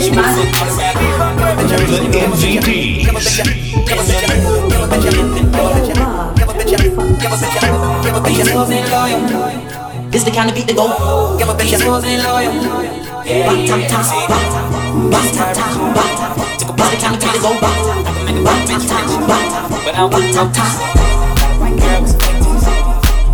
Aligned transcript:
bitch, 0.00 0.16
The 2.12 2.18
MVP. 2.20 3.04
This 10.10 10.24
the 10.24 10.30
kind 10.30 10.48
of 10.48 10.54
beat 10.56 10.68
to 10.68 10.74
go. 10.74 10.88
These 11.58 11.82
hoes 11.82 12.04
ain't 12.04 12.22
loyal. 12.24 12.52
Bop, 13.12 13.58
tap, 13.66 13.80
tap, 13.88 14.06
bop, 14.28 14.44
bop, 15.10 15.26
tap, 15.32 15.54
tap, 15.54 15.70
bop, 15.94 16.10
tap. 16.18 16.36
This 16.76 16.88
the 16.90 16.96
kind 16.96 17.14
beat 17.20 17.32
that 17.32 17.40
go. 17.42 17.50
Bop, 17.60 18.60
tap, 18.66 18.82
tap, 18.88 19.04
bop, 19.28 19.44
bop, 20.10 20.24
tap, 20.32 20.48
tap. 20.52 20.72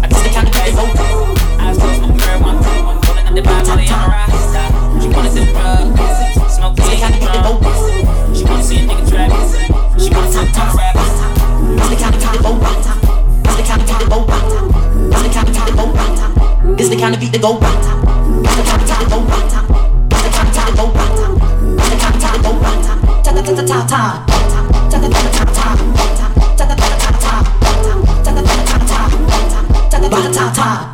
This 0.09 0.21
the 0.23 0.29
kind 0.35 0.49
of 0.49 0.53
beat 0.53 0.67
I'm 1.67 3.37
one 3.37 3.59
time, 3.59 3.63
time. 3.63 3.87
the 5.57 6.26
my 6.67 6.75
way. 6.75 6.91
She 6.91 6.97
kinda 6.97 7.19
kinda 7.19 7.41
go 7.43 7.53
She 8.35 8.45
wanna 8.45 8.63
see 8.63 8.77
a 8.77 8.87
nigga 8.87 9.09
Travis. 9.09 9.51
She 10.03 10.11
wanna 10.11 10.33
talk 10.33 10.47
to 10.47 10.61
the 10.61 10.75
rappers. 10.77 11.15
It's 11.79 11.89
the 11.91 11.97
kinda 11.97 12.19
kinda 12.19 12.39
go 12.43 12.53
It's 13.47 13.57
the 13.57 13.63
kinda 13.63 13.85
kinda 13.87 14.07
go 14.11 14.19
It's 15.13 15.23
the 15.23 15.29
kinda 15.29 15.53
kinda 15.53 15.73
go 15.79 15.85
It's 16.79 16.89
the 16.89 16.97
kinda 16.97 17.19
beat 17.19 17.33
that 17.33 17.43
go 17.43 17.53
It's 17.57 18.57
the 18.57 18.63
kinda 18.69 18.85
kinda 18.91 19.07
go 19.11 19.19
It's 20.11 20.23
the 20.23 20.31
kinda 20.35 20.53
kinda 20.57 20.73
go 20.77 20.87
It's 21.77 21.91
the 21.91 21.97
kinda 22.03 22.19
kinda 22.23 22.39
go 22.43 22.53
Ta 23.23 23.31
ta 23.33 23.43
ta 23.43 23.53
ta 23.53 23.63
ta 23.67 23.79
ta. 23.87 24.03
Ta 24.91 24.99
ta 24.99 25.09
ta 25.09 25.21
ta 25.23 25.31
ta 25.37 25.45
ta. 25.57 25.67
Ta 26.57 26.65
ta 26.67 26.75
ta 26.75 26.87
ta 26.87 26.99
ta 27.03 27.11
ta. 27.23 27.35
Ta 28.25 28.31
ta 28.33 28.43
ta 28.43 28.55
ta 28.57 28.71
ta 28.71 28.79
ta. 28.91 29.01
Ta 29.91 29.99
ta 29.99 30.09
ta 30.09 30.31
ta 30.33 30.53
ta. 30.55 30.86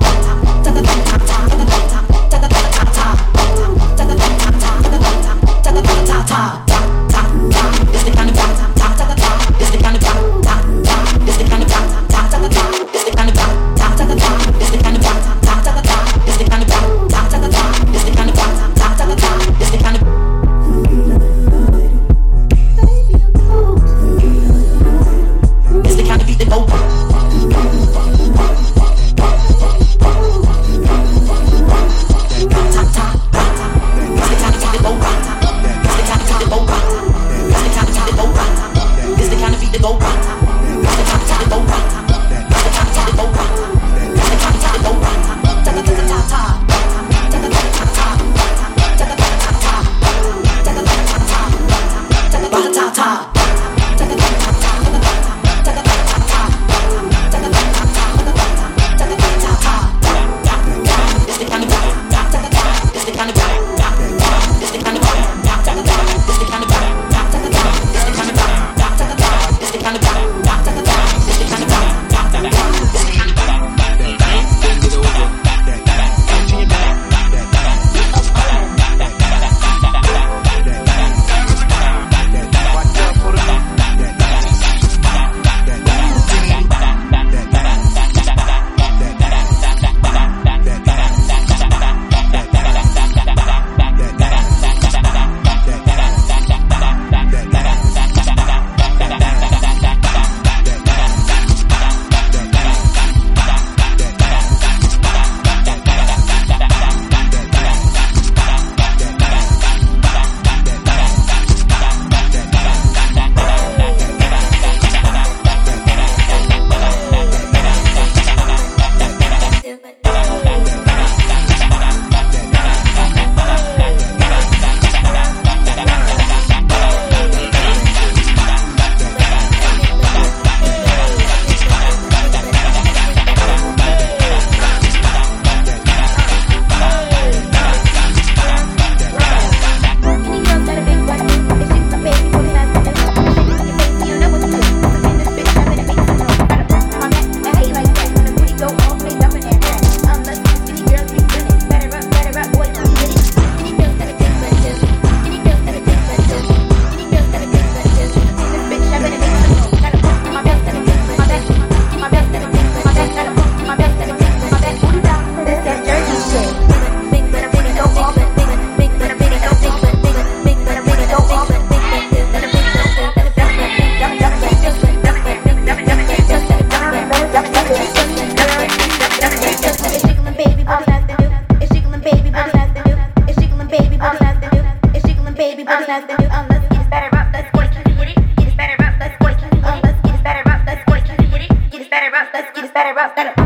Faster 193.03 193.42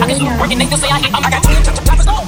I 0.00 0.06
can 0.06 0.38
working 0.40 0.58
niggas 0.58 0.78
say 0.78 0.88
I 0.88 0.98
hate. 1.00 1.12
I'm, 1.12 1.24
I 1.24 1.30
got 1.30 1.42
two 1.42 1.54
choppers. 1.64 2.27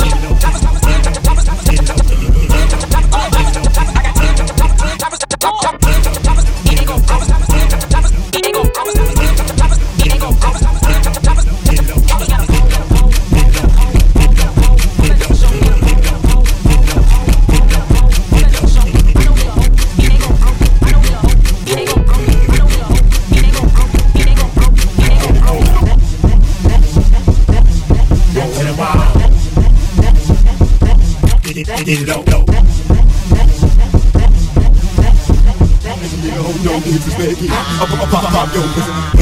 it 31.91 32.09
up. 32.09 32.25
No. 32.27 32.45
Yo, 36.23 36.43
yo, 36.63 36.79
niggas 36.79 37.07
is 37.07 37.15
begging. 37.15 37.51
Up, 37.51 37.91
up, 37.91 38.15
up, 38.15 38.33
up, 38.33 38.55
yo, 38.55 38.61
listen. 38.61 39.20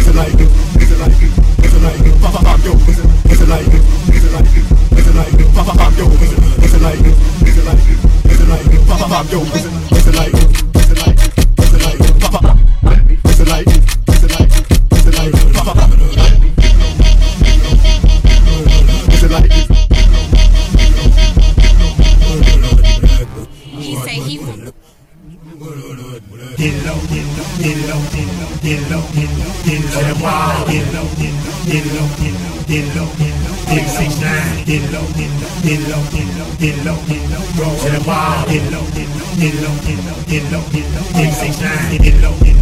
in 35.69 35.83
low, 35.91 36.01
in 36.17 36.29
low, 36.39 36.49
in 36.61 36.85
low, 36.85 36.97
in 37.13 37.31
low, 37.31 37.45
roll 37.61 37.77
to 37.77 37.91
the 37.91 38.03
wall, 38.09 38.49
in 38.49 38.65
low, 38.73 38.81
in 38.97 39.09
low, 39.13 39.29
in 39.37 39.55
low, 39.61 39.77
in 39.85 40.01
low, 40.07 40.17
in 40.33 40.45
low, 40.51 40.65
in 40.73 40.87
low, 40.95 41.21
in 41.21 41.33
six 41.33 41.61
nine, 41.61 42.03
in 42.03 42.23
low, 42.23 42.33
in 42.41 42.57
low. 42.57 42.58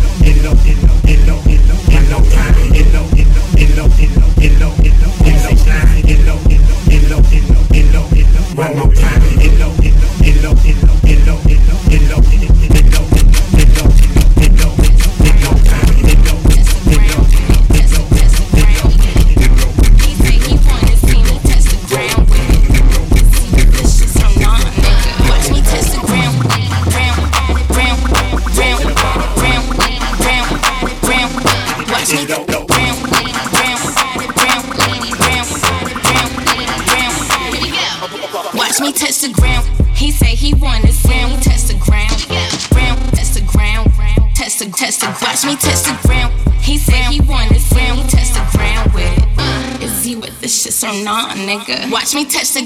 me 52.16 52.24
touch 52.24 52.54
the 52.54 52.65